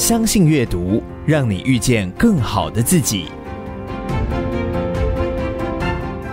[0.00, 3.26] 相信阅读，让你遇见更好的自己。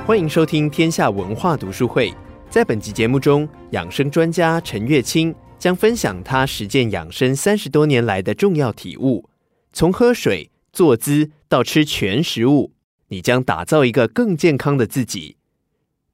[0.06, 2.14] 欢迎收听天下文化读书会。
[2.50, 9.30] 在本集节目中，养生专家陈月清将分享他实践养生三十多年来的重要体悟。
[9.74, 12.72] 从喝水、坐姿到吃全食物，
[13.10, 15.36] 你将打造一个更健康的自己。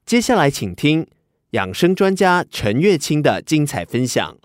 [0.08, 1.06] 接下来，请听
[1.52, 4.38] 养生专家陈月清的精彩分享。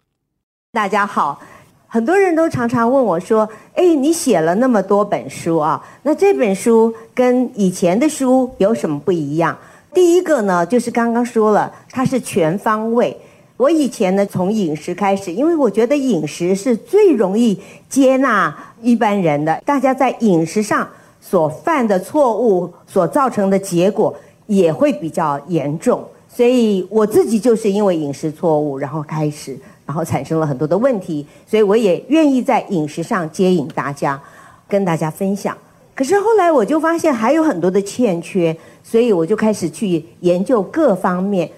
[0.71, 1.43] 大家好，
[1.89, 9.57] 很多人都常常问我说：“哎，你写了那么多本书啊，那这本书跟以前的书有什么不一样？”
[9.95, 13.17] 第一个呢，就是刚刚说了，它是全方位。
[13.57, 20.87] 我以前呢，从饮食开始，因为我觉得饮食是最容易接纳一般人的，大家在饮食上
[21.21, 24.15] 所犯的错误所造成的结果。
[24.49, 29.55] 也会比较严重，所以我自己就是因为饮食错误，然后开始，
[29.89, 34.21] 然后产生了很多的问题，所以我也愿意在饮食上接引大家，
[34.69, 35.57] 跟大家分享。
[35.95, 41.49] 可是后来我就发现还有很多的欠缺，所以我就开始去研究各方面。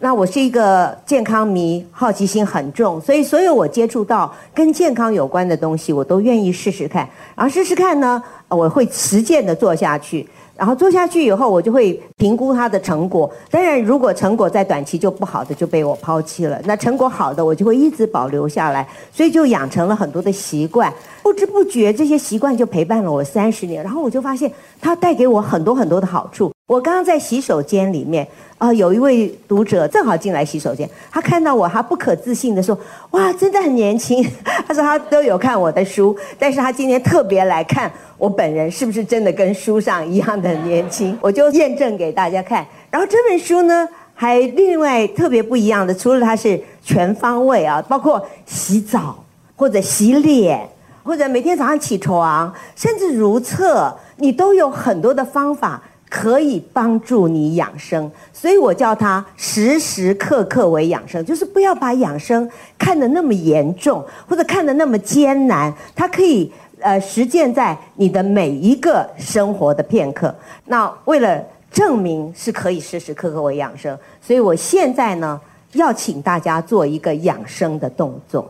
[0.00, 7.06] 那我是一个健康迷，好奇心很重，所以所有我接触到跟健康有关的东西，我都愿意试试看。
[7.36, 10.26] 然后试试看呢，我会实践的做下去。
[10.56, 13.30] 然后做下去以后，我就会评估它的成果。
[13.50, 16.60] 当然，如果成果在短期就不好的，就被我抛弃了。
[16.64, 18.86] 那成果好的，我就会一直保留下来。
[19.12, 20.92] 所以就养成了很多的习惯，
[21.24, 23.82] 不知不觉这些习惯就陪伴了我三十年。
[23.82, 26.52] 然后我就发现它带给我很多很多的好处。
[26.66, 28.28] 我刚刚在洗手间里面。
[28.56, 32.78] 啊、有一位读者正好进来洗手间，他看到我，他不可置信地说
[33.10, 34.24] ：“哇，真的很年轻。
[34.66, 42.66] ”他说他都有看我的书，但是他今天特别来看我本人是不是真的跟书上一样的年轻，我就验证给大家看。
[42.90, 49.22] 然后这本书呢，还另外特别不一样的，除了它是全方位啊，包括洗澡
[49.56, 50.66] 或者洗脸，
[51.04, 55.80] 或者每天早上起床，甚至如厕，你都有很多的方法。
[56.10, 62.48] 可以帮助你养生，所以我叫它时时刻刻为养生，就是不要把养生
[62.78, 65.74] 看得那么严重，或者看得那么艰难。
[65.92, 70.32] 它可以呃实践在你的每一个生活的片刻。
[70.66, 71.42] 那为了
[71.72, 75.40] 证明是可以时时刻刻为养生，所以我现在呢
[75.72, 78.48] 要请大家做一个养生的动作，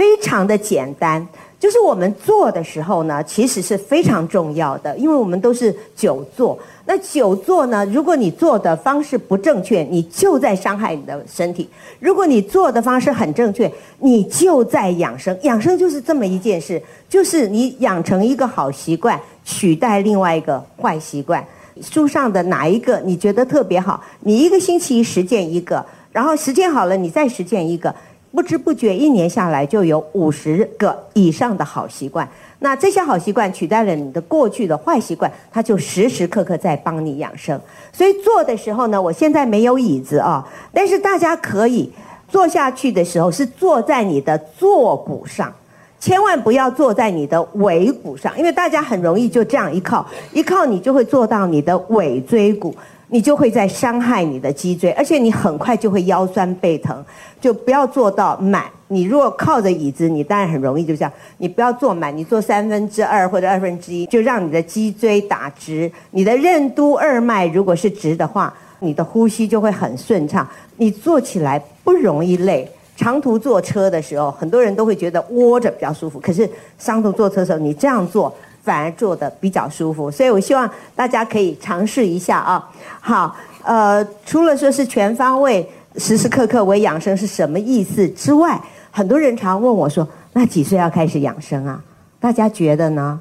[0.00, 1.28] 非常的简单。
[1.58, 6.58] 就是我们坐的时候呢，其实是非常重要的，因为我们都是久坐。
[6.86, 11.66] 那久坐呢，如果你坐的方式不正确，你就在伤害你的身体；
[11.98, 15.38] 如果你坐的方式很正确，你就在养生。
[15.42, 21.44] 养生就是这么一件事，就是你养成一个好习惯，取代另外一个坏习惯。
[21.82, 24.02] 书上的哪一个你觉得特别好？
[24.20, 27.94] 你一个星期实践一个，然后实践好了，你再实践一个。
[28.32, 32.28] 不知不觉，一年下来就有五十个以上的好习惯。
[32.60, 37.60] 那这些好习惯取代了你的过去的坏习惯，它就时时刻刻在帮你养生。
[37.92, 41.90] 所以坐的时候呢，我现在没有椅子啊，但是大家可以
[42.28, 45.52] 坐下去的时候是坐在你的坐骨上，
[45.98, 52.72] 千万不要坐在你的尾骨上，因为大家很容易就这样一靠，一靠你就会坐到你的尾椎骨。
[53.10, 57.04] 你就会在伤害你的脊椎，而且你很快就会腰酸背疼，
[57.40, 58.64] 就不要坐到满。
[58.86, 61.12] 你如果靠着椅子，你当然很容易就这样。
[61.38, 65.90] 你不要坐满，你坐三分之二或者二分之一，就让你的脊椎打直。
[66.12, 70.48] 你的任督二脉如果是直的话，你的呼吸就会很顺畅。
[70.76, 72.68] 你坐起来不容易累。
[72.96, 78.32] 长途坐车的时候，很多人都会觉得窝着比较舒服，可是长途坐车的时候，你这样做。
[78.62, 82.70] 反而坐得比较舒服，所以我希望大家可以尝试一下啊。
[83.00, 88.60] 好，呃，除了说是全方位、时时刻刻为养生是什么意思之外，
[88.90, 91.82] 很多人常问我说：“那几岁要开始养生啊？”
[92.20, 93.18] 大家觉得呢？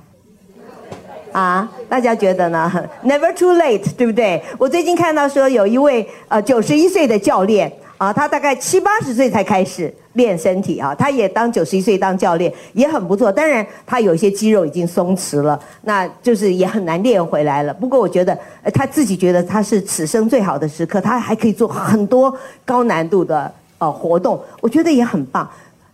[1.31, 2.72] 啊，大家觉得呢？
[3.05, 4.44] Never too late，对不对？
[4.57, 9.93] 我最近看到说有一位呃九十一岁的教练啊，他大概七八十岁才开始。
[10.13, 13.31] 练身体啊，他也当九十一岁当教练也很不错。
[13.31, 17.73] 当然，他有一些肌肉已经松弛了，那就是也很难练回来了。
[17.73, 18.37] 不过，我觉得
[18.73, 22.35] 他自己觉得他是此生最好的时刻，他还可以做很多
[22.66, 25.49] 高难度的呃活动，我觉得也很棒。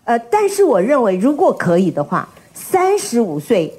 [0.06, 3.72] 呃，但是我认为，如果可以的话，三十五岁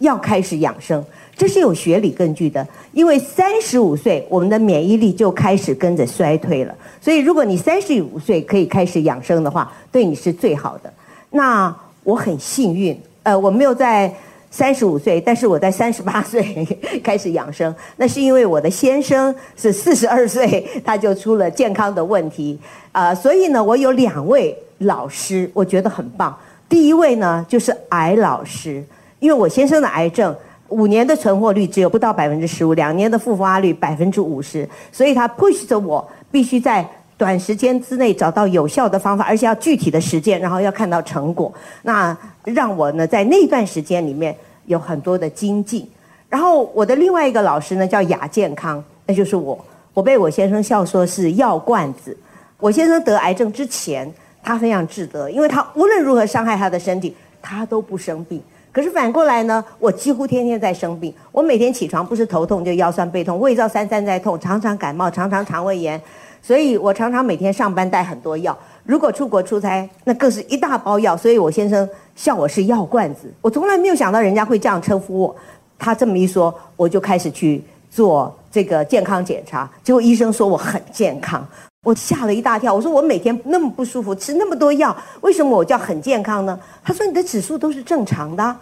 [0.00, 1.02] 要开始养生。
[1.36, 10.92] 这是有学理根据的，因为三十五岁我们的免疫力就开始跟着衰退了，所以如果你三十五岁可以开始养生的话，对你是最好的。
[11.30, 14.14] 那我很幸运，呃，我没有在
[14.50, 16.64] 三十五岁，但是我在三十八岁
[17.02, 22.56] 开始养生，那是因为我的先生是四十二岁他就出了健康的问题，
[22.92, 26.38] 啊、呃，所以呢，我有两位老师，我觉得很棒。
[26.68, 28.84] 第一位呢就是癌老师，
[29.18, 30.34] 因为我先生的癌症
[30.68, 36.84] 五年的存活率只有不到百分之十五，两年的复发率百分之五十，所以他 push 着我必须在
[37.16, 41.52] 短时间之内找到有效的方法，而且要具体的实践，然后要看到成果。
[41.82, 45.88] 那让我呢在那段时间里面有很多的精进。
[46.28, 52.16] 然后我的另外一个老师呢叫亚健康，那就是我，我被我先生笑说是药罐子。
[52.58, 54.12] 我先生得癌症之前，
[54.42, 58.42] 他非常自得，因为他无论如何伤害他的身体，他都不生病。
[58.74, 61.14] 可是反过来呢，我几乎天天在生病。
[61.30, 66.02] 我每天起床不是头痛就腰酸背痛，胃照三三在痛，常常感冒，常常肠胃炎，
[66.42, 68.58] 所以我常常每天上班带很多药。
[68.82, 71.16] 如果出国出差，那更是一大包药。
[71.16, 73.32] 所以我先生笑我是药罐子。
[73.40, 75.36] 我从来没有想到人家会这样称呼我。
[75.78, 81.46] 他这么一说，我就开始去做这个健康检查，结果医生说我很健康，
[81.84, 82.74] 我吓了一大跳。
[82.74, 86.58] 我说我每天那么不舒服，吃那么多药，为什么我叫很健康呢？
[86.82, 88.56] 他说你的指数都是正常的，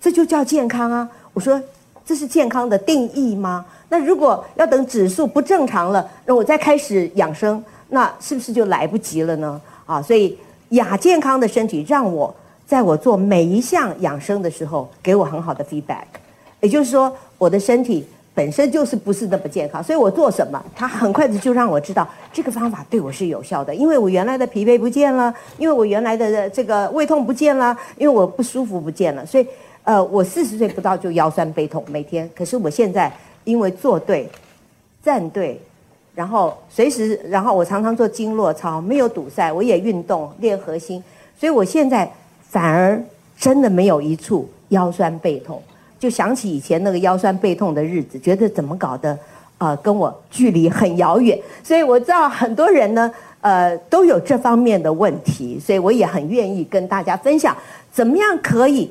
[0.00, 1.08] 这就叫健康啊。
[1.32, 1.62] 我说
[2.04, 3.64] 这是健康的定义吗？
[3.88, 9.60] 那如果要等指数不正常了，那我再开始养生，那是不是就来不及了呢？
[9.86, 10.36] 啊，所以
[10.70, 12.34] 亚健康的身体让我
[12.66, 16.04] 在我做每一项养生的时候，给我很好的 feedback。
[16.60, 23.74] 也就是说，我的身体本身就是不是那么健康，所以我做什么，它很快的就让我知道这个方法对我是有效的。
[23.74, 29.26] 因为我原来的疲惫不见了，因为我原来的这个胃痛不见了，因为我不舒服不见了。
[29.26, 29.46] 所以，
[29.84, 33.12] 呃，我四十岁不到就腰酸背痛每天，可是我现在
[33.44, 34.26] 因为坐对、
[35.02, 35.60] 站对，
[36.14, 41.04] 然后随时，然后我常常做经络操，没有堵塞，我也运动练核心，
[41.38, 42.10] 所以我现在
[42.48, 42.98] 反而
[43.36, 45.62] 真的没有一处腰酸背痛。
[46.02, 49.16] 就想起以前那个腰酸背痛的日子，觉得怎么搞的，
[49.58, 51.38] 呃，跟我距离很遥远。
[51.62, 53.08] 所以我知道很多人呢，
[53.40, 57.56] 呃，都有这方面的问题，所以我也很愿意跟大家分享，
[57.92, 58.90] 怎么样可以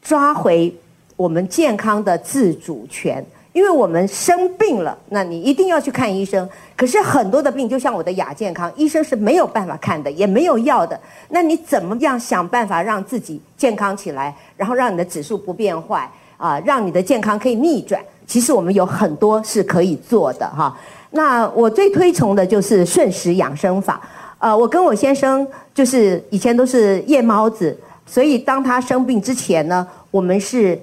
[0.00, 0.72] 抓回
[1.16, 3.26] 我们健康的自主权。
[3.52, 6.48] 因为我们生病了，那你一定要去看医生。
[6.76, 11.00] 可是很多的病，就像我的亚健康，医生是没有办法看的，也没有药的。
[11.30, 18.00] 那你怎么样想办法让自己健康起来，然后让你的指数不变坏啊，让你的健康可以逆转？
[18.26, 20.76] 其实我们有很多是可以做的哈。
[21.10, 24.00] 那我最推崇的就是顺时养生法。
[24.38, 27.76] 呃，我跟我先生就是以前都是夜猫子，
[28.06, 30.78] 所以当他生病之前呢，我们是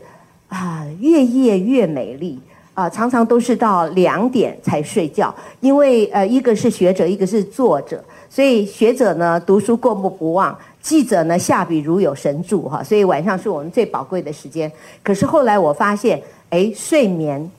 [0.50, 2.40] 啊越夜越美丽。
[2.74, 14.72] 啊，常常都是到两点才睡觉，因为呃，一个是学者，一个是作者，所以学者呢读书过目不忘，记者呢下笔如有神助哈，所以晚上是我们最宝贵的时间。
[15.04, 17.50] 可是后来我发现，哎，睡眠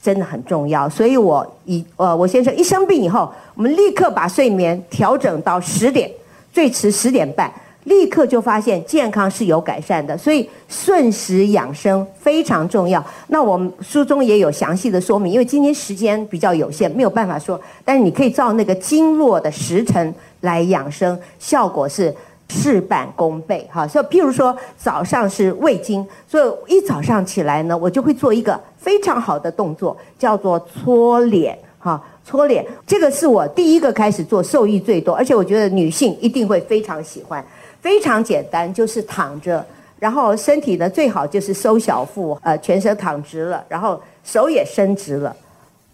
[0.00, 6.10] 真的很重要，所以我一呃，我先生一生病以后，我们立刻把睡眠调整到十点，
[6.52, 7.52] 最迟十点半。
[7.84, 13.02] 立刻就发现健康是有改善的，所以顺时养生非常重要。
[13.28, 17.58] 那我们书中也有详细的说明，因为今天时间比较有限，没有办法说。
[17.86, 22.14] 但是你可以照那个经络的时辰来养生，效果是
[22.48, 23.68] 事半功倍。
[23.72, 31.58] 哈，所以譬如说早上是胃经，所以一早上起来呢，我就会做一个非常好的动作，叫做搓脸。
[31.80, 37.44] 哈，搓脸这个是我第一个开始做，受益最多，而且我觉得女性一定会非常喜欢。
[37.80, 39.64] 非常简单，就是躺着，
[40.00, 45.34] 然后身体呢最好就是收小腹，呃，全身躺直了，然后手也伸直了，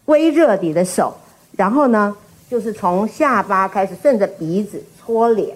[0.06, 1.14] 微热你的手，
[1.52, 2.16] 然后呢
[2.50, 5.54] 就是从下巴开始顺着鼻子搓脸，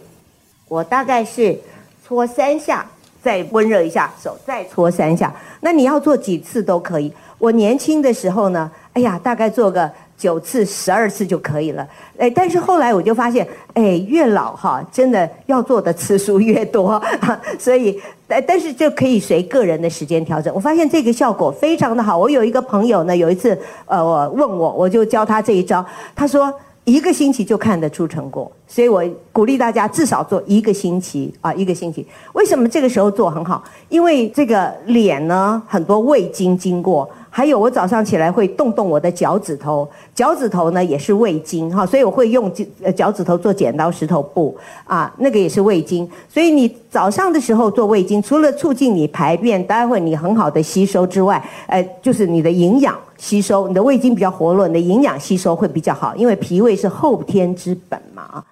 [0.68, 1.58] 我大概是
[2.06, 2.86] 搓三下，
[3.22, 5.34] 再温热一下手，再搓三下。
[5.60, 7.12] 那你要做几次都可以。
[7.38, 9.90] 我年轻的时候呢，哎呀，大概做个。
[10.18, 17.00] 九次、十二次就可以了，哎，但是后来我就发现，哎，越老哈，真的要做的次数越多，
[17.56, 17.96] 所以，
[18.26, 20.52] 但但是就可以随个人的时间调整。
[20.52, 22.18] 我发现这个效果非常的好。
[22.18, 23.56] 我有一个朋友呢，有一次，
[23.86, 32.06] 呃，我问我，我就教他这一招，他说一个星期就看得出成果，所以我鼓励大家至少做一个星期啊，一个星期。
[32.34, 33.64] 为什么这个时候做很好？
[33.88, 37.08] 因为这个脸呢，很多胃经经过。
[37.30, 42.50] 还有，我早上起来会动动我的脚趾头，脚趾头呢也是胃经哈，所以我会用
[42.96, 46.08] 脚趾头做剪刀石头布啊，那个也是胃经。
[46.28, 58.44] 所以你早上的时候做胃经，除了促进你排便，待会你很好的吸收之外，呃，就是你的营养吸收，你的胃经比较活络，你的营养吸收会比较好，因为脾胃是后天之本嘛啊。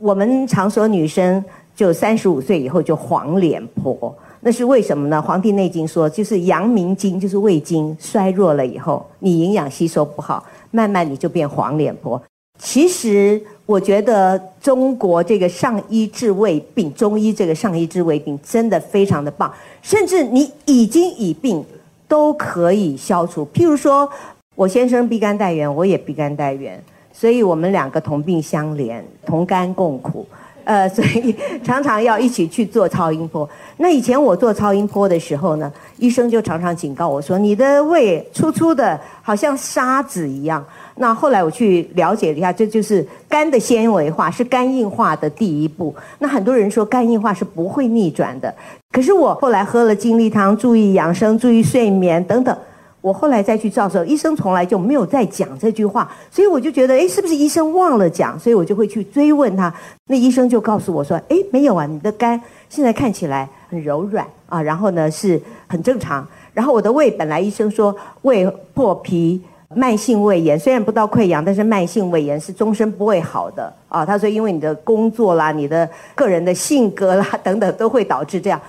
[0.00, 1.44] 我们常说女生
[1.76, 4.12] 就三十五岁以后就黄脸婆。
[4.40, 5.18] 那是为什么呢？
[5.20, 12.20] 《黄帝内经》说，就是阳明经，就是胃经衰弱了以后，你营养吸收不好，慢慢你就变黄脸婆。
[12.58, 19.52] 其实我觉得中国这个上医治未病，中医这个上医治未病真的非常的棒，
[19.82, 21.62] 甚至你已经已病
[22.08, 23.46] 都可以消除。
[23.52, 24.08] 譬如说，
[24.54, 26.82] 我先生逼肝带源，我也逼肝带源，
[27.20, 30.26] 所以我们两个同病相怜， 同甘共苦。
[30.64, 33.48] 呃， 所以常常要一起去做超音波。
[33.78, 40.64] 那以前我做超音波的时候呢，医生就常常警告我说：“你的胃粗粗的，好像沙子一样。”
[40.96, 45.94] 那后来我去了解了一下，这就是肝的纤维化，是肝硬化的第一步。
[46.20, 48.54] 那很多人说肝硬化是不会逆转的，
[48.92, 52.56] 可是我后来喝了精力汤，注意养生，注意睡眠等等。
[53.00, 58.38] 我后来再去照的时候，医生从来就没有再讲这句话，所以我就觉得，哎，是不是医生忘了讲？
[58.38, 59.72] 所以我就会去追问他。
[60.06, 66.26] 那医生就告诉我说，哎，没有啊，你的肝现在看起来很柔软啊，然后呢是很正常。
[66.52, 69.40] 然后我的胃本来医生说胃破皮、
[69.74, 74.04] 慢性胃炎，虽然不到溃疡，但是慢性胃炎是终身不会好的啊。
[74.04, 78.60] 他说，因为你的工作啦、你的个人的性格啦等等，都会导致这样。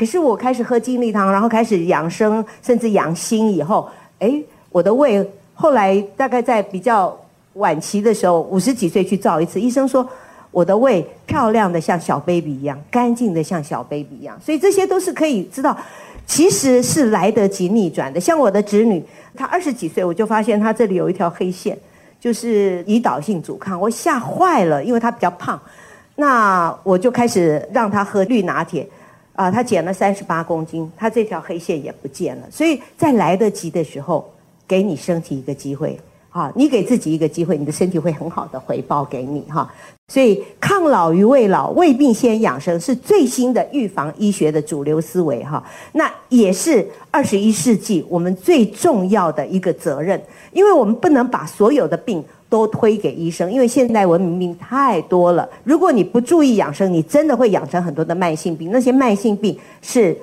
[0.00, 3.86] 可是我开始喝精力汤，然后开始养生，甚至养心以后，
[4.18, 7.14] 哎，我的胃后来大概在比较
[7.52, 10.08] 晚期的时候，五十几岁去照一次，医生说
[10.52, 15.76] 我的胃漂亮的像小 baby 一样，干净的像小 baby 一样，所以这些都是可以知道，
[16.26, 18.18] 其实是来得及逆转的。
[18.18, 19.04] 像我的侄女，
[19.36, 21.78] 她二十几岁，我就发现她这里有一条黑线，
[22.18, 25.60] 就是胰岛性阻抗，我吓坏了，因为她比较胖，
[26.16, 28.88] 那我就开始让她喝绿拿铁。
[29.40, 32.42] 啊，他减了三十八公斤，他这条黑线也不见了。
[32.50, 34.30] 所以在来得及的时候，
[34.68, 39.72] 给你身体一个机会，啊，你给自己一个机会，你的身体会很好的回报给你哈。
[40.08, 45.64] 所以抗老于未老，未病先养生是最新的预防医学的主流思维哈。
[45.92, 52.22] 那也是二十一世纪我们最重要的一个责任，因为我们不能把所有的病。
[52.50, 55.48] 都推给医生，因为现代文明病太多了。
[55.62, 58.70] 如果你不注意养生，你真的会养成很多的慢性病。
[58.72, 60.14] 那些慢性病是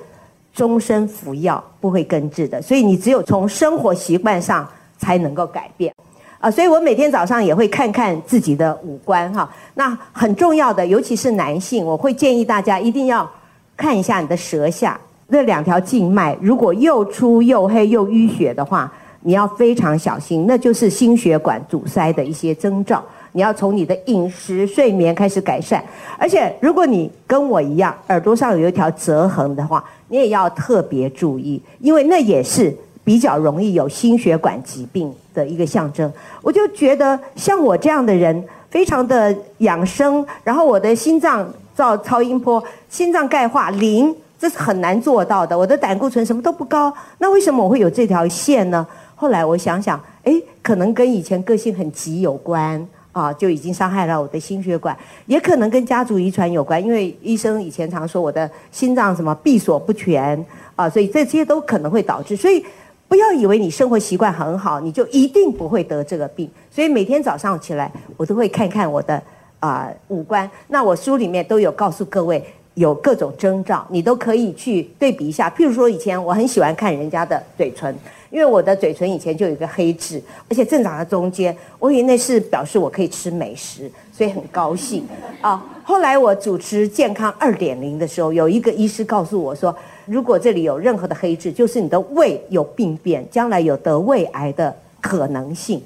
[0.52, 4.68] 终身服药不会根治的，所以你只有从生活习惯上
[4.98, 5.90] 才能够改变。
[6.38, 9.50] 啊，所以我每天早上也会看看自己的五官哈。
[9.74, 13.28] 那很重要的，尤其是男性，我会建议大家一定要
[13.74, 18.92] 看一下你的舌下那两条静脉，如果又粗又黑又淤血的话。
[19.22, 23.02] 你要非常小心，那就是心血管阻塞的一些征兆。
[23.32, 25.84] 你要从你的饮食、睡眠开始改善。
[26.16, 36.10] 而且，如果你跟我一样耳朵上有一条折痕的话，你也要特别注意，因为那也是比较容易有心血管疾病的一个象征。
[36.40, 41.46] 我就觉得，像我这样的人，非常的养生，然后我的心脏
[41.76, 45.56] 照超音波，心脏钙化零，这是很难做到的。
[45.56, 48.86] 我的胆固醇什么都不高，那为什么我会有这条线呢？
[49.20, 50.32] 后来我想想，哎，
[50.62, 54.96] 可能跟以前个性很急有关啊，就已经伤害了我的心血管，
[55.26, 60.46] 也可能跟家族遗传有关，因为医生以前常说我的心脏什么闭锁不全
[60.76, 62.36] 啊，所以这些都可能会导致。
[62.36, 62.64] 所以
[63.08, 66.48] 不要以为你生活习惯很好，你就一定不会得这个病。
[66.70, 69.20] 所以每天早上起来，我都会看看我的
[69.58, 70.48] 啊五官。
[70.68, 72.44] 那我书里面都有告诉各位，
[72.78, 75.50] 有各种征兆，你都可以去对比一下。
[75.50, 77.94] 譬如说，以前我很喜欢看人家的嘴唇。
[78.30, 85.02] 因为我的嘴唇以前就有一个黑痣，而且正长在中间，我以为那是表示我可以吃美食，所以很高兴
[85.40, 85.64] 啊。
[85.82, 95.82] 后来我主持健康二点零的时候，有一个医师告诉我说，如果这里有任何的黑痣，就是你的胃有病变，将来有得胃癌的可能性。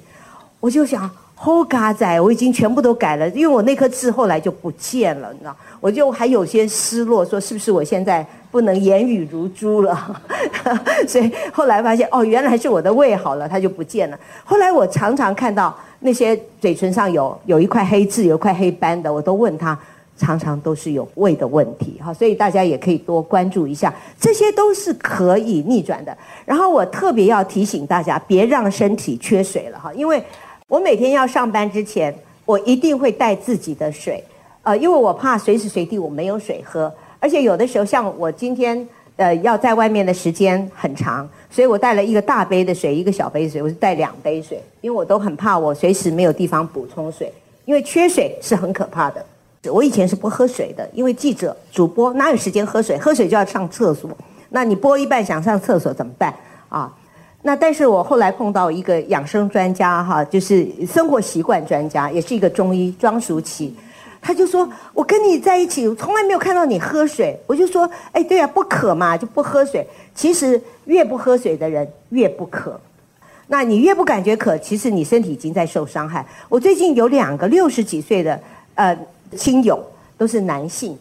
[0.59, 1.09] 我就想。
[1.35, 10.21] 好嘎仔，我已经全部都改了，因为我那颗痣后来就不见了，你知道，我就还有些失落，说是不是我现在不能言语如珠了？
[11.05, 14.17] 所以后来发现，哦，原来是我的胃好了，它就不见了。
[14.45, 19.77] 后来我常常看到那些嘴唇上有有一块黑痣、有一块黑斑的，我都问他，
[20.17, 22.13] 常常都是有胃的问题哈。
[22.13, 26.17] 所以大家也可以多关注一下，这些都是可以逆转的。
[26.45, 30.23] 然后我特别要提醒大家，别让身体缺水了哈，因为。
[30.69, 32.11] 我每天要上班之前，
[32.45, 34.23] 我一定会带自己的水，
[34.63, 47.31] 呃，因为我怕随时随地我没有水喝，而且有的时候像我今天，呃，要在外面的时间很长，所以我带了一个大杯的水，一个小杯水，我是带两杯水，因为我都很怕我随时没有地方补充水，
[47.65, 49.23] 因为缺水是很可怕的。
[49.71, 52.97] 我以前是不喝水的，因为记者、主播哪有时间喝水？
[52.97, 54.09] 喝水就要上厕所，
[54.49, 56.33] 那你播一半想上厕所怎么办
[56.69, 56.93] 啊？
[57.43, 63.73] 那但是我后来碰到一个养生专家哈，就是生活习惯专家，也是一个中医庄淑琪，
[64.23, 69.85] 他就说：“我跟你在一起，我从来没有看到你喝水。”我就说：“哎，对啊，不渴嘛，就不喝水。
[70.15, 72.79] 其实越不喝水的人越不渴。
[73.47, 76.25] 那你越不感觉渴，其实你身体已经在受伤害。
[76.47, 78.39] 我最近有两个六十几岁的
[78.75, 78.97] 呃
[79.35, 79.83] 亲友，
[80.17, 80.97] 都是男性，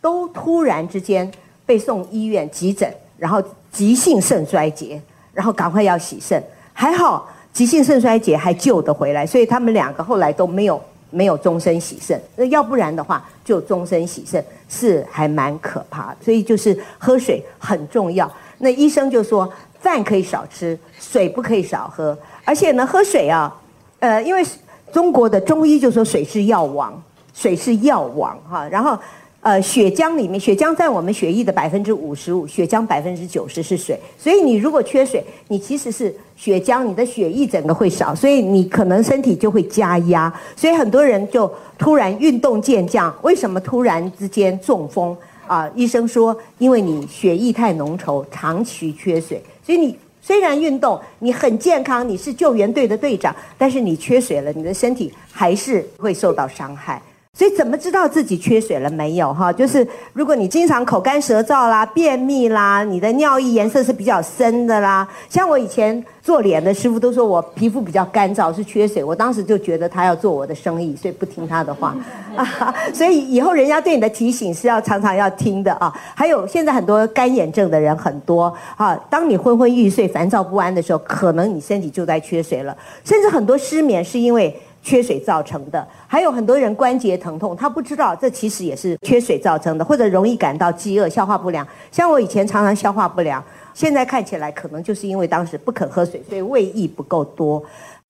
[0.00, 1.30] 都突然之间
[1.66, 5.02] 被送医院急诊，然后急性肾衰竭，
[5.34, 6.40] 然后赶快要洗肾，
[6.72, 10.80] 还好急性肾衰竭还救得回来，所以他们两个后来都没有
[11.10, 12.20] 没有终身洗肾。
[12.36, 16.14] 那要不然的话，就终身洗肾是还蛮可怕。
[16.24, 18.30] 所以就是喝水很重要。
[18.58, 19.50] 那医生就说，
[19.80, 23.54] 饭可以少吃，水不可以少喝，而且呢，喝水啊，
[23.98, 24.44] 呃，因为
[24.92, 27.02] 中国的中医就说水是药王，
[27.32, 28.68] 水是药王哈。
[28.68, 28.98] 然后，
[29.42, 45.16] 呃，血浆里面，血浆占我们血液的百分之五十五，血浆百分之九十是水，所以你如果缺水，你其实是血浆，你的血液整个会少，所以你可能身体就会加压，所以很多人就突然运动健将，为什么突然之间中风？
[45.46, 57.00] 啊，医生说，因为你血液太浓稠，长期缺水，所以你虽然运动，你很健康，你是救援队的队长，但是你缺水了，你的身体还是会受到伤害。
[57.32, 59.32] 所以怎么知道自己缺水了没有？
[59.32, 65.08] 哈，就是如果你经常口干舌燥啦、便秘啦，你的尿液颜色是比较深的啦。
[65.28, 69.02] 像我以前做脸的师傅都说我皮肤比较干燥，是缺水。
[69.02, 71.96] 我当时就觉得他要做我的生意，所以不听他的话。
[72.34, 75.90] 啊， 所以以后人家对你的提醒是要常常要听的啊。
[76.14, 82.76] 还有现在很多干眼症的人很多啊，当你昏昏欲睡、烦躁不安的时候，可能你身体就在缺水了。
[83.04, 84.54] 甚至很多失眠是因为。
[84.82, 91.66] 缺水造成的，还有很多人关节疼痛，他不知道这其实也是缺水造成的，或者容易感到饥饿、消化不良。
[91.92, 93.42] 像我以前常常消化不良，
[93.74, 97.62] 现在看起来可能就是因为当时不肯喝水，所以胃液不够多。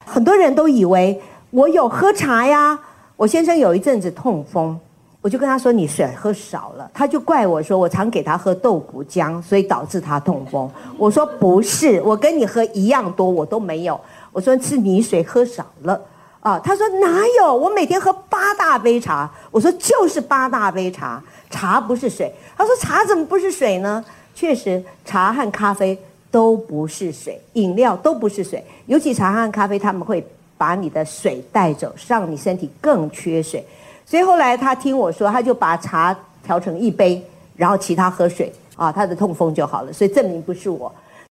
[0.05, 2.79] 很多人都以为我有喝茶呀。
[3.17, 4.79] 我先生有一阵子痛风，
[5.21, 14.01] 我就跟他说：“你水喝少了。”他就怪我说：“我常给他喝豆谷浆，所以导致他痛风。”我说：“不是，我跟你喝一样多，我都没有。”
[14.33, 16.01] 我说：“是你水喝少了。”
[16.41, 17.55] 啊，他说哪有？
[17.55, 19.31] 我每天喝八大杯茶。
[19.51, 22.33] 我说就是八大杯茶，茶不是水。
[22.57, 24.03] 他说茶怎么不是水呢？
[24.35, 25.99] 确实，茶和咖啡
[26.31, 28.65] 都不是水，饮料都不是水。
[28.87, 33.63] 尤其茶和咖啡，他们会把你的水带走，让你身体更缺水。
[34.07, 37.23] 所以后来他听我说，他就把茶调成一杯，
[37.55, 39.93] 然后其他喝水啊，他的痛风就好了。
[39.93, 40.91] 所以证明不是我。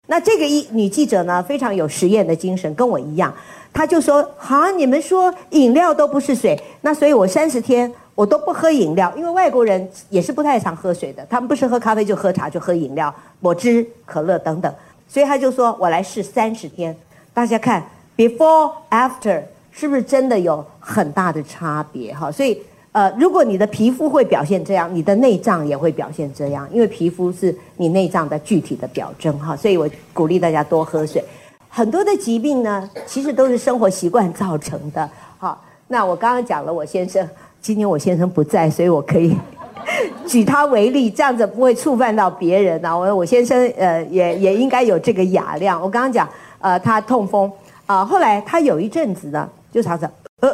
[0.07, 3.33] 那这个一女记者呢，非常有实验的精神，跟我一样。
[3.73, 14.73] 他就说：“好，你们说饮料都不是水，那所以我三十天我都不喝饮料，因为外国人也是不太常喝水的，他们不是喝咖啡就喝茶就喝饮料，果汁、可乐等等。
[15.07, 16.95] 所以他就说我来试三十天，
[17.33, 22.11] 大家看 before after 是不是真的有很大的差别？
[22.13, 22.59] 哈，所以
[22.93, 29.55] 呃，如果你的皮肤会表现这样，你的内脏也会表现这样，因为皮肤是你内脏的具体的表征哈。
[29.55, 31.23] 所以我鼓励大家多喝水。”
[31.69, 35.09] 很多的疾病呢，其实都是生活习惯造成的。
[35.37, 37.27] 好，那我刚刚讲了，我先生
[37.61, 39.37] 今天我先生不在，所以我可以
[40.25, 42.97] 举他为例，这样子不会触犯到别人啊。
[42.97, 45.81] 我我先生呃也也应该有这个雅量。
[45.81, 46.27] 我刚刚讲
[46.59, 47.51] 呃他痛风
[47.85, 50.49] 啊、呃，后来他有一阵子呢就常常呃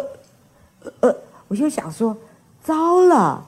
[0.99, 1.15] 呃，
[1.47, 2.15] 我就想说
[2.63, 3.43] 糟了。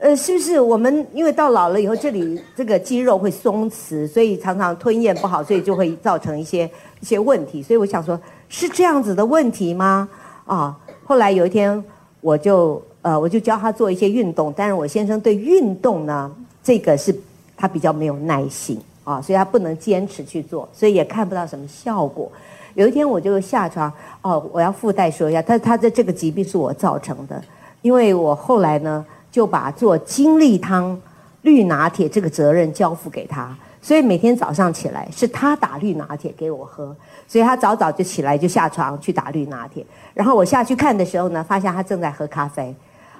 [0.00, 6.64] 呃，是不是我们因为到老了以后，这里这个肌肉会松弛，所以常常吞咽不好，所以就会造成一些
[7.00, 7.62] 一些问题。
[7.62, 10.08] 所以我想说，是这样子的问题吗？
[10.46, 11.84] 啊，后来有一天，
[12.22, 17.14] 我就呃，我就教他做一些运动，但是我先生对运动呢，这个是
[17.54, 22.32] 他比较没有耐心啊，所以他不能坚持去做，所以也看不到什么效果。
[22.72, 27.38] 有一天我就下床，哦，我要附带说一下，他他的这个疾病是我造成的，
[27.82, 29.04] 因为我后来呢。
[29.30, 30.98] 就把做精力汤、
[31.42, 36.94] 绿拿铁这个责任交付给他，所以每天早上起来是他打绿拿铁给我喝，
[37.26, 42.74] 所以他早早就起来就下床去打绿拿铁，然后我下去看的时候呢，发现他正在喝咖啡，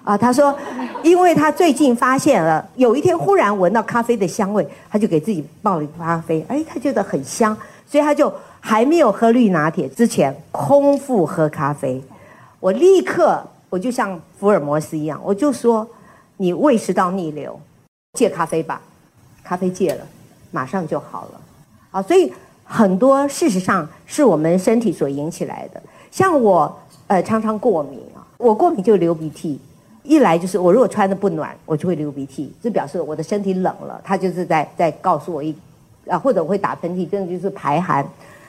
[0.04, 0.54] 啊，他说，
[1.02, 12.02] 因为他最近发现了，有一天忽然闻到咖啡的香味，他就给自己泡了一杯咖啡，哎，他觉得很香，所以他就还没有喝绿拿铁之前空腹喝咖啡，
[12.58, 15.88] 我立刻我就像福尔摩斯一样，我就说。
[16.40, 17.60] 你胃食道逆流，
[18.14, 18.80] 戒咖啡吧，
[19.44, 20.06] 咖啡戒了，
[20.50, 21.40] 马上就好了。
[21.90, 22.32] 啊，所以
[22.64, 25.82] 很多事实上是我们身体所引起来的。
[26.10, 26.74] 像我，
[27.08, 29.60] 呃，常常过敏啊，我过敏就流鼻涕，
[30.02, 35.54] 一来就是我如果穿的不暖，我就会流鼻涕，这表示我的身体冷了，它就是在在告诉我一，
[36.08, 38.02] 啊，或者我会打喷嚏，真的就是排寒。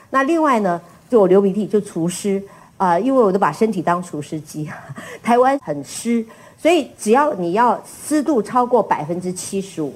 [0.08, 2.42] 那另外呢，就我流鼻涕就除湿
[2.78, 4.66] 啊，因为我都把身体当除湿机，
[5.22, 6.24] 台湾很湿。
[6.62, 9.92] 所以，只要你要湿度超过百分之七十五，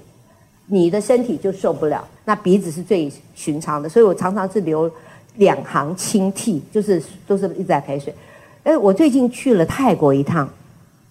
[0.67, 2.05] 你的身体就受不了。
[2.25, 4.91] 那鼻子是最寻常的，所以我常常是流
[5.37, 8.13] 两行清涕，就是都是一直在排水。
[8.65, 10.49] 哎，我最近去了泰国一趟，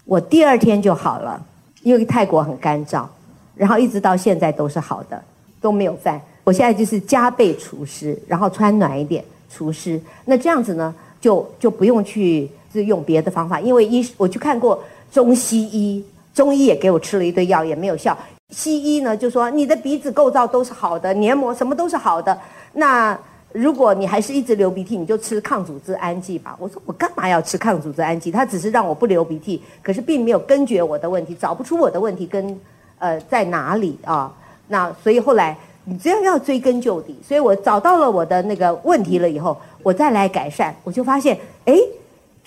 [0.04, 1.42] 我第二天就好了，
[1.82, 3.06] 因为泰国很干燥，
[3.54, 5.18] 然后一直到现在都是好的，
[5.58, 6.20] 都没有犯。
[6.44, 9.98] 我现在就是加倍除湿，然后穿暖一点除湿。
[10.26, 14.78] 那这样子呢，就就不用去就用别的方法，因为医我去看过
[15.16, 18.14] 中西医，中医也给我吃了一堆药，也没有效。
[18.50, 22.38] 西医呢就说你的鼻子构造都是好的，黏膜什么都是好的。
[22.74, 23.18] 那
[23.52, 26.54] 如果你还是一直流鼻涕，你就吃抗组织胺剂吧。
[26.60, 28.30] 我说我干嘛要吃抗组织胺剂？
[28.30, 32.60] 它只是让我不流鼻涕，可是并没有根绝我的问题，找不出我的问题跟
[32.98, 34.30] 呃在哪里啊。
[34.68, 41.74] 那所以后来你这样要追根究底，所以我找到了我的那个问题了以后，我再来改善，我就发现哎。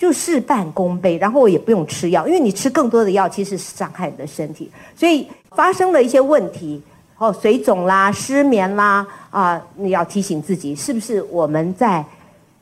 [0.00, 4.72] 就事半功倍，然后我也不用吃药，因为你吃更多的药其实是伤害你的身体。
[4.96, 6.82] 所以发生了一些问题，
[7.18, 12.02] 哦，水肿啦、失眠啦，啊、你要提醒自己，是不是我们在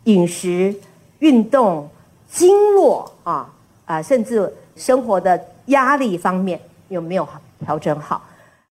[0.05, 0.75] 饮食、
[1.21, 1.89] 运动、
[2.29, 3.49] 经络啊
[3.85, 7.25] 啊、甚至生活的压力方面有没有
[7.65, 8.21] 调整好？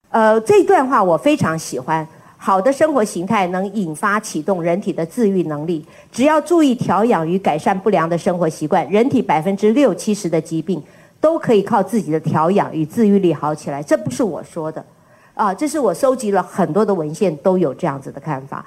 [0.09, 2.05] 呃，这段话我非常喜欢。
[2.41, 5.85] 好的生活形态能引发启动人体的自愈能力。
[6.09, 10.81] 只要注意调养与改善不良的生活习惯，人体百分之六七十的疾病
[11.19, 13.83] 都可以靠自己的调养与自愈力好起来。
[13.83, 14.83] 这不是我说的，
[15.33, 18.65] 啊，这是我收集了很多的文献都有这样子的看法。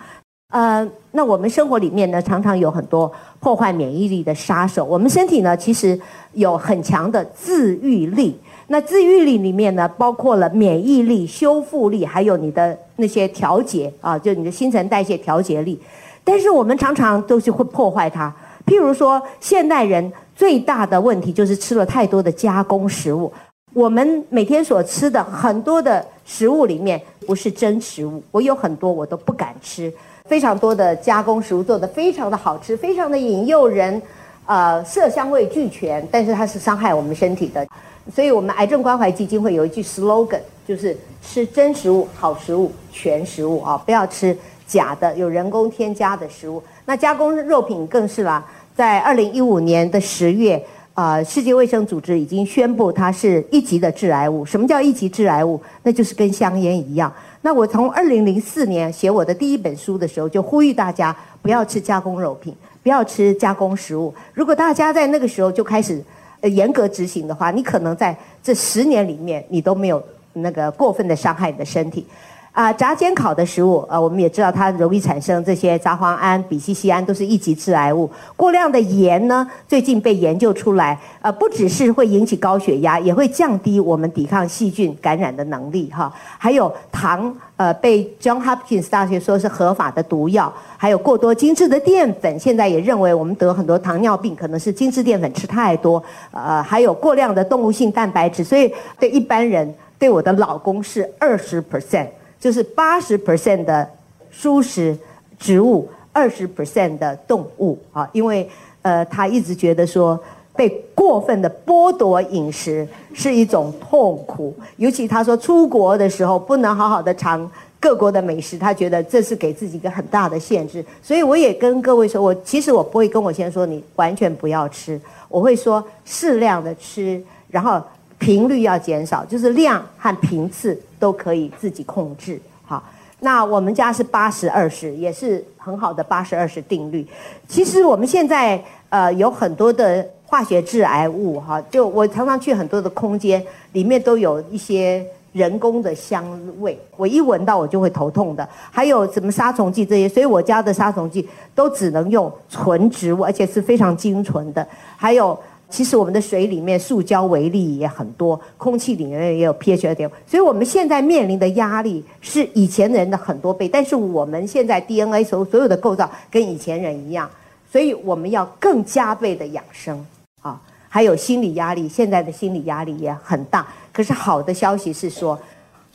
[0.50, 4.84] 呃，那我们生活里面呢，常常有很多破坏免疫力的杀手。
[4.84, 5.98] 我们身体呢，其实
[6.34, 8.38] 有很强的自愈力。
[8.72, 15.78] 那自愈力里面呢，包括了免疫力、修复力，还有你的那些调节啊，就你的新陈代谢调节力。
[16.24, 18.34] 但是我们常常都是会破坏它。
[18.64, 23.30] 譬如说，现代人最大的问题就是吃了太多的加工食物。
[23.74, 29.92] 我们每天所吃的很多的食物里面不是真食物，我有很多我都不敢吃。
[30.24, 34.00] 非常多的加工食物做得非常的好吃，非常的引诱人，
[34.46, 37.66] 呃，色香味俱全，但是它是伤害我们身体的。
[38.10, 44.36] 所以，我们癌症关怀基金会有一句 slogan，就是吃真食物、好食物、全食物啊，不要吃
[44.66, 46.60] 假的、有人工添加的食物。
[46.84, 50.60] 那加工肉品更是啦，在二零一五年的十月，
[50.94, 54.44] 呃，世界卫生组织已经宣布它是一级的致癌物。
[54.44, 55.60] 什么叫一级致癌物？
[55.84, 57.10] 那就是跟香烟一样。
[57.42, 64.12] 那我从二零零四年写我的第一本书的时候，就呼吁大家不要吃加工肉品，不要吃加工食物。
[64.34, 66.02] 如果大家在那个时候就开始。
[66.48, 70.02] 严格执行的话，你可能在这十年里面，你都没有
[70.34, 72.06] 那个过分的伤害你的身体。
[72.52, 78.08] 啊，炸煎烤的食物，呃，我们也知道它容易产生这些杂黄胺、丙烯酰胺，都是一级致癌物。
[78.36, 86.12] 过量的盐呢，最近被研究出来，呃，不只是会引起高血压，也会降低我们抵抗细菌感染的能力，哈。
[86.36, 90.52] 还有糖，呃，被 John Hopkins 大学说是合法的毒药。
[90.76, 96.02] 还有过多精致的淀粉，现在也认为我们得很多糖尿病，可能是精致淀粉吃太多。
[96.30, 102.08] 呃，还有过量的动物性蛋白质，所以对一般人，对我的老公是二十 percent。
[102.42, 103.88] 就是八十 percent 的
[104.34, 104.98] 蔬食
[105.38, 108.50] 植物，二十 percent 的动物啊，因为
[108.82, 110.20] 呃，他一直觉得说
[110.56, 120.84] 被过分的剥夺饮食是一种痛苦，尤其他说出国的时候不能好好的尝各国的美食，他觉得这是给自己一个很大的限制。
[121.00, 127.80] 所以我也跟各位说，我其实我不会跟我先说你完全不要吃，我会说适量的吃，然后。
[128.22, 132.40] 频率要减少，就是量和频次都可以自己控制。
[132.64, 132.80] 好，
[133.18, 137.04] 那我们家是八十二十，也是很好的八十二十定律。
[137.48, 146.24] 其实我们现在呃有很多的化学致癌物哈，就我常常去很多的空间，里面都有一些人工的香
[146.60, 148.48] 味，我一闻到我就会头痛的。
[148.70, 154.64] 还有什么杀虫剂这些，所以我家的杀虫剂都只能用纯植物，而且是非常精纯的。
[154.96, 155.36] 还有。
[155.72, 163.66] 其实我们的水里面塑胶微粒也很多，空气里面也有 pH 二点，所以我们现在面临的压力是以前人的很多倍。
[163.66, 167.28] 但是我们现在 DNA 所所有的构造跟以前人一样，
[167.70, 170.04] 所以我们要更加倍的养生
[170.42, 170.60] 啊。
[170.90, 173.66] 还有心理压力，现在的心理压力也很大。
[173.94, 175.38] 可是好的消息是说，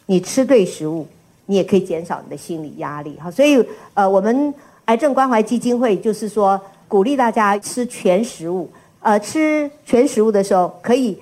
[0.08, 1.06] 你吃对食物，
[1.46, 3.30] 你也可以减少你的心理压力哈。
[3.30, 3.64] 所以
[3.94, 4.52] 呃，我们
[4.86, 8.68] 癌症关怀基金会就是说鼓励大家吃全食物。
[9.00, 11.18] 呃，吃全食物的时候可以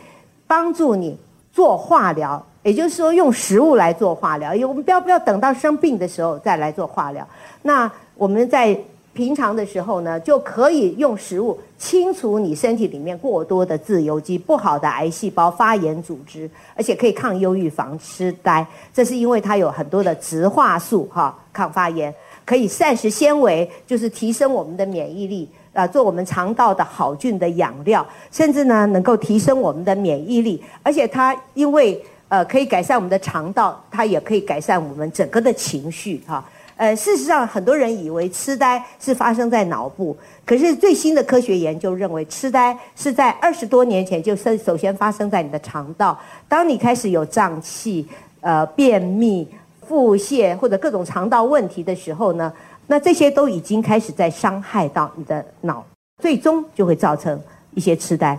[0.48, 1.18] 帮助你
[1.52, 4.56] 做化疗，也就是说用食物来做化疗。
[4.56, 7.28] 因为我们不要不要等到生病的时候再来做化疗。
[7.62, 8.78] 那我们在
[9.14, 18.66] 平常的时候呢，就可以用食物清除你身体里面过多的自由基、不好的癌细胞、发炎组织，而且可以抗忧郁、防痴呆。
[18.94, 22.14] 这是因为它有很多的植化素哈，抗发炎。
[22.44, 36.44] 可以膳食纤维，就是提升我们的免疫力，啊，做我们肠道的好菌的养料，甚至呢能够提升我们的免疫力，而且它因为呃可以改善我们的肠道，它也可以改善我们整个的情绪哈。
[36.78, 46.20] 呃，事实上，很多人以为痴呆是发生在脑部，可是最新的科学研究认为，痴呆是在二十多年前就首首先发生在你的肠道。
[46.50, 48.06] 当你开始有胀气、
[48.42, 49.48] 呃便秘、
[49.88, 52.52] 腹泻或者各种肠道问题的时候呢，
[52.88, 55.84] 那这些都已经开始在伤害到你的脑，
[56.22, 57.40] 最终就会造成
[57.74, 58.38] 一些痴呆。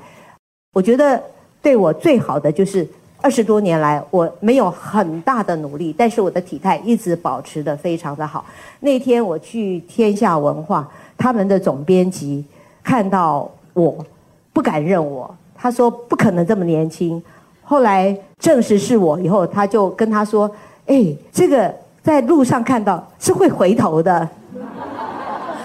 [0.73, 1.23] 我觉得
[1.61, 2.87] 对我最好的就是。
[3.23, 8.45] 二十多年来，我没有很大的努力，但是我的体态一直保持得非常的好。
[8.81, 12.45] 那天我去天下文化，他们的总编辑
[12.85, 14.05] 看到我，
[14.53, 17.21] 不敢认我，他说不可能这么年轻。
[17.63, 20.49] 后来证实是我以后，他就跟他说
[20.87, 21.75] ：“哎，这个
[22.07, 24.29] 在路上看到是会回头的。”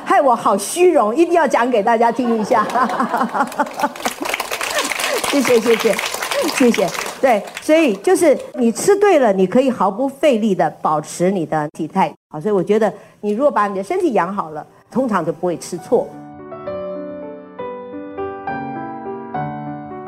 [0.04, 2.66] 害我好虚荣，一定要讲给大家听一下。
[5.30, 5.96] 谢谢谢谢
[6.56, 6.88] 谢谢。
[7.22, 12.12] 对，所以就是你吃对了，你可以毫不费力的保持你的体态。
[12.30, 16.10] 好，所以我觉得你如果把你的身体养好了，通常就不会吃错。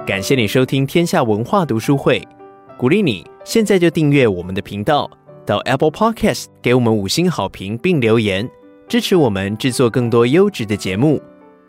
[0.06, 2.28] 感谢你收听天下文化读书会，
[2.76, 5.10] 鼓励你现在就订阅我们的频道，
[5.46, 8.50] 到 Apple Podcast 给我们五星好评并留言，
[8.88, 11.22] 支持我们制作更多优质的节目。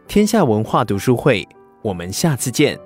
[0.07, 1.47] 天下文化读书会，
[1.83, 2.79] 我们下次见。